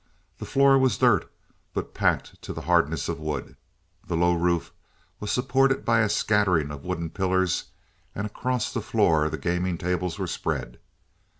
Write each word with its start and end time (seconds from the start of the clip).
The 0.39 0.47
floor 0.47 0.79
was 0.79 0.97
dirt, 0.97 1.31
but 1.75 1.93
packed 1.93 2.41
to 2.41 2.53
the 2.53 2.61
hardness 2.61 3.07
of 3.07 3.19
wood. 3.19 3.55
The 4.07 4.17
low 4.17 4.33
roof 4.33 4.73
was 5.19 5.31
supported 5.31 5.85
by 5.85 5.99
a 5.99 6.09
scattering 6.09 6.71
of 6.71 6.83
wooden 6.83 7.11
pillars, 7.11 7.65
and 8.15 8.25
across 8.25 8.73
the 8.73 8.81
floor 8.81 9.29
the 9.29 9.37
gaming 9.37 9.77
tables 9.77 10.17
were 10.17 10.25
spread. 10.25 10.79